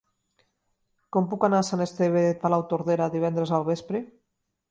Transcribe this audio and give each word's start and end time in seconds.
Com 1.17 1.27
puc 1.33 1.45
anar 1.47 1.59
a 1.63 1.65
Sant 1.67 1.83
Esteve 1.85 2.25
de 2.27 2.33
Palautordera 2.45 3.09
divendres 3.17 3.55
al 3.59 3.67
vespre? 3.71 4.05